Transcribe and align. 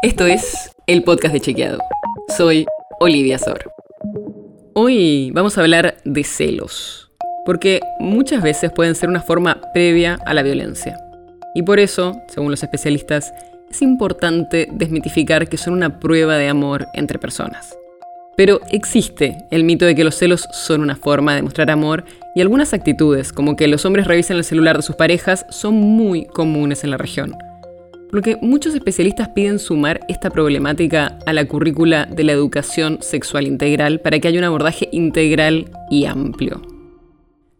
Esto 0.00 0.26
es 0.26 0.70
el 0.86 1.02
podcast 1.02 1.34
de 1.34 1.40
Chequeado. 1.40 1.80
Soy 2.36 2.66
Olivia 3.00 3.36
Sor. 3.36 3.72
Hoy 4.72 5.32
vamos 5.32 5.58
a 5.58 5.62
hablar 5.62 5.96
de 6.04 6.22
celos, 6.22 7.10
porque 7.44 7.80
muchas 7.98 8.40
veces 8.40 8.70
pueden 8.70 8.94
ser 8.94 9.08
una 9.08 9.22
forma 9.22 9.60
previa 9.74 10.16
a 10.24 10.34
la 10.34 10.44
violencia. 10.44 10.96
Y 11.52 11.62
por 11.62 11.80
eso, 11.80 12.16
según 12.28 12.52
los 12.52 12.62
especialistas, 12.62 13.34
es 13.68 13.82
importante 13.82 14.68
desmitificar 14.70 15.48
que 15.48 15.56
son 15.56 15.74
una 15.74 15.98
prueba 15.98 16.36
de 16.36 16.48
amor 16.48 16.86
entre 16.94 17.18
personas. 17.18 17.76
Pero 18.36 18.60
existe 18.70 19.46
el 19.50 19.64
mito 19.64 19.84
de 19.84 19.96
que 19.96 20.04
los 20.04 20.14
celos 20.14 20.46
son 20.52 20.80
una 20.80 20.94
forma 20.94 21.34
de 21.34 21.42
mostrar 21.42 21.72
amor 21.72 22.04
y 22.36 22.40
algunas 22.40 22.72
actitudes, 22.72 23.32
como 23.32 23.56
que 23.56 23.66
los 23.66 23.84
hombres 23.84 24.06
revisen 24.06 24.36
el 24.36 24.44
celular 24.44 24.76
de 24.76 24.84
sus 24.84 24.94
parejas, 24.94 25.44
son 25.50 25.74
muy 25.74 26.24
comunes 26.26 26.84
en 26.84 26.92
la 26.92 26.98
región. 26.98 27.36
Por 28.08 28.16
lo 28.16 28.22
que 28.22 28.36
muchos 28.40 28.74
especialistas 28.74 29.28
piden 29.28 29.58
sumar 29.58 30.00
esta 30.08 30.30
problemática 30.30 31.18
a 31.26 31.34
la 31.34 31.46
currícula 31.46 32.06
de 32.06 32.24
la 32.24 32.32
educación 32.32 32.98
sexual 33.02 33.46
integral 33.46 34.00
para 34.00 34.18
que 34.18 34.28
haya 34.28 34.38
un 34.38 34.44
abordaje 34.44 34.88
integral 34.92 35.70
y 35.90 36.06
amplio. 36.06 36.62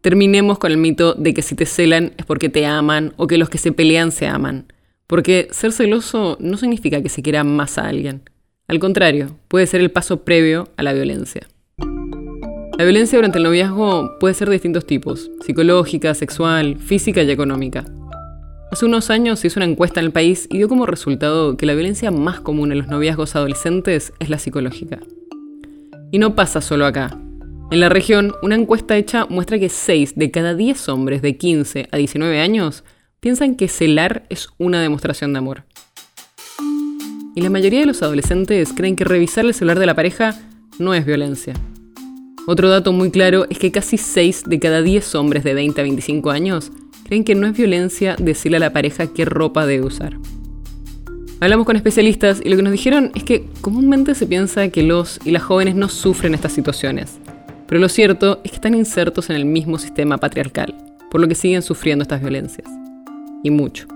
Terminemos 0.00 0.58
con 0.58 0.72
el 0.72 0.78
mito 0.78 1.14
de 1.14 1.32
que 1.32 1.42
si 1.42 1.54
te 1.54 1.64
celan 1.64 2.12
es 2.16 2.26
porque 2.26 2.48
te 2.48 2.66
aman 2.66 3.12
o 3.16 3.28
que 3.28 3.38
los 3.38 3.50
que 3.50 3.58
se 3.58 3.70
pelean 3.70 4.10
se 4.10 4.26
aman. 4.26 4.66
Porque 5.06 5.46
ser 5.52 5.70
celoso 5.70 6.36
no 6.40 6.56
significa 6.56 7.00
que 7.00 7.08
se 7.08 7.22
quiera 7.22 7.44
más 7.44 7.78
a 7.78 7.86
alguien. 7.86 8.22
Al 8.66 8.80
contrario, 8.80 9.36
puede 9.46 9.68
ser 9.68 9.80
el 9.80 9.92
paso 9.92 10.24
previo 10.24 10.70
a 10.76 10.82
la 10.82 10.92
violencia. 10.92 11.46
La 12.78 12.84
violencia 12.84 13.16
durante 13.16 13.38
el 13.38 13.44
noviazgo 13.44 14.18
puede 14.18 14.34
ser 14.34 14.48
de 14.48 14.54
distintos 14.54 14.86
tipos, 14.86 15.30
psicológica, 15.46 16.14
sexual, 16.14 16.78
física 16.78 17.22
y 17.22 17.30
económica. 17.30 17.84
Hace 18.72 18.86
unos 18.86 19.10
años 19.10 19.38
se 19.38 19.48
hizo 19.48 19.60
una 19.60 19.66
encuesta 19.66 20.00
en 20.00 20.06
el 20.06 20.12
país 20.12 20.48
y 20.50 20.56
dio 20.56 20.66
como 20.66 20.86
resultado 20.86 21.58
que 21.58 21.66
la 21.66 21.74
violencia 21.74 22.10
más 22.10 22.40
común 22.40 22.72
en 22.72 22.78
los 22.78 22.88
noviazgos 22.88 23.36
adolescentes 23.36 24.14
es 24.18 24.30
la 24.30 24.38
psicológica. 24.38 24.98
Y 26.10 26.18
no 26.18 26.34
pasa 26.34 26.62
solo 26.62 26.86
acá. 26.86 27.14
En 27.70 27.80
la 27.80 27.90
región, 27.90 28.32
una 28.42 28.54
encuesta 28.54 28.96
hecha 28.96 29.26
muestra 29.26 29.58
que 29.58 29.68
6 29.68 30.14
de 30.16 30.30
cada 30.30 30.54
10 30.54 30.88
hombres 30.88 31.20
de 31.20 31.36
15 31.36 31.88
a 31.92 31.96
19 31.98 32.40
años 32.40 32.82
piensan 33.20 33.56
que 33.56 33.68
celar 33.68 34.24
es 34.30 34.48
una 34.56 34.80
demostración 34.80 35.34
de 35.34 35.40
amor. 35.40 35.64
Y 37.34 37.42
la 37.42 37.50
mayoría 37.50 37.80
de 37.80 37.86
los 37.86 38.02
adolescentes 38.02 38.72
creen 38.74 38.96
que 38.96 39.04
revisar 39.04 39.44
el 39.44 39.52
celular 39.52 39.80
de 39.80 39.86
la 39.86 39.94
pareja 39.94 40.40
no 40.78 40.94
es 40.94 41.04
violencia. 41.04 41.52
Otro 42.46 42.70
dato 42.70 42.94
muy 42.94 43.10
claro 43.10 43.44
es 43.50 43.58
que 43.58 43.70
casi 43.70 43.98
6 43.98 44.44
de 44.46 44.58
cada 44.58 44.80
10 44.80 45.14
hombres 45.14 45.44
de 45.44 45.52
20 45.52 45.78
a 45.78 45.84
25 45.84 46.30
años 46.30 46.72
creen 47.12 47.24
que 47.24 47.34
no 47.34 47.46
es 47.46 47.54
violencia 47.54 48.16
decirle 48.18 48.56
a 48.56 48.60
la 48.60 48.72
pareja 48.72 49.06
qué 49.12 49.26
ropa 49.26 49.66
debe 49.66 49.84
usar. 49.84 50.16
Hablamos 51.40 51.66
con 51.66 51.76
especialistas 51.76 52.40
y 52.42 52.48
lo 52.48 52.56
que 52.56 52.62
nos 52.62 52.72
dijeron 52.72 53.12
es 53.14 53.22
que 53.22 53.44
comúnmente 53.60 54.14
se 54.14 54.26
piensa 54.26 54.70
que 54.70 54.82
los 54.82 55.20
y 55.22 55.30
las 55.30 55.42
jóvenes 55.42 55.74
no 55.74 55.90
sufren 55.90 56.32
estas 56.32 56.52
situaciones, 56.52 57.18
pero 57.68 57.82
lo 57.82 57.90
cierto 57.90 58.40
es 58.44 58.52
que 58.52 58.54
están 58.54 58.74
insertos 58.74 59.28
en 59.28 59.36
el 59.36 59.44
mismo 59.44 59.76
sistema 59.76 60.16
patriarcal, 60.16 60.74
por 61.10 61.20
lo 61.20 61.28
que 61.28 61.34
siguen 61.34 61.60
sufriendo 61.60 62.02
estas 62.02 62.22
violencias. 62.22 62.66
Y 63.44 63.50
mucho. 63.50 63.86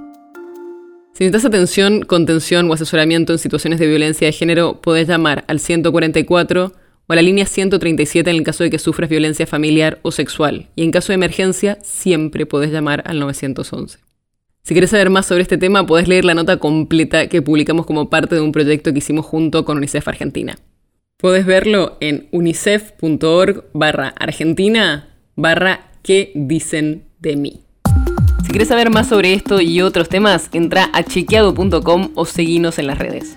Si 1.14 1.24
necesitas 1.24 1.46
atención, 1.46 2.02
contención 2.02 2.70
o 2.70 2.74
asesoramiento 2.74 3.32
en 3.32 3.38
situaciones 3.38 3.78
de 3.78 3.86
violencia 3.86 4.26
de 4.26 4.32
género, 4.32 4.82
puedes 4.82 5.08
llamar 5.08 5.42
al 5.48 5.58
144 5.58 6.74
o 7.06 7.14
la 7.14 7.22
línea 7.22 7.46
137 7.46 8.28
en 8.30 8.36
el 8.36 8.42
caso 8.42 8.64
de 8.64 8.70
que 8.70 8.78
sufras 8.78 9.10
violencia 9.10 9.46
familiar 9.46 9.98
o 10.02 10.10
sexual. 10.10 10.68
Y 10.74 10.82
en 10.84 10.90
caso 10.90 11.08
de 11.08 11.14
emergencia, 11.14 11.78
siempre 11.82 12.46
puedes 12.46 12.72
llamar 12.72 13.02
al 13.06 13.18
911. 13.20 13.98
Si 14.62 14.74
quieres 14.74 14.90
saber 14.90 15.10
más 15.10 15.26
sobre 15.26 15.42
este 15.42 15.58
tema, 15.58 15.86
puedes 15.86 16.08
leer 16.08 16.24
la 16.24 16.34
nota 16.34 16.56
completa 16.56 17.28
que 17.28 17.42
publicamos 17.42 17.86
como 17.86 18.10
parte 18.10 18.34
de 18.34 18.40
un 18.40 18.50
proyecto 18.50 18.92
que 18.92 18.98
hicimos 18.98 19.24
junto 19.24 19.64
con 19.64 19.76
UNICEF 19.76 20.08
Argentina. 20.08 20.56
Puedes 21.18 21.46
verlo 21.46 21.96
en 22.00 22.28
unicef.org 22.32 23.64
barra 23.72 24.08
argentina 24.18 25.08
barra 25.36 25.92
qué 26.02 26.32
dicen 26.34 27.04
de 27.20 27.36
mí. 27.36 27.62
Si 28.44 28.50
quieres 28.50 28.68
saber 28.68 28.90
más 28.90 29.08
sobre 29.08 29.34
esto 29.34 29.60
y 29.60 29.80
otros 29.82 30.08
temas, 30.08 30.50
entra 30.52 30.90
a 30.92 31.04
chequeado.com 31.04 32.10
o 32.14 32.24
seguinos 32.24 32.78
en 32.78 32.86
las 32.88 32.98
redes. 32.98 33.36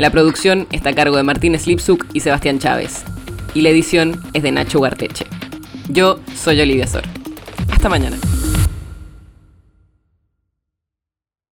La 0.00 0.08
producción 0.08 0.66
está 0.72 0.88
a 0.88 0.94
cargo 0.94 1.18
de 1.18 1.22
Martín 1.22 1.58
Slipsuk 1.58 2.06
y 2.14 2.20
Sebastián 2.20 2.58
Chávez. 2.58 3.04
Y 3.52 3.60
la 3.60 3.68
edición 3.68 4.18
es 4.32 4.42
de 4.42 4.50
Nacho 4.50 4.80
Garteche. 4.80 5.26
Yo 5.90 6.20
soy 6.34 6.58
Olivia 6.58 6.86
Sor. 6.86 7.02
Hasta 7.70 7.90
mañana. 7.90 8.16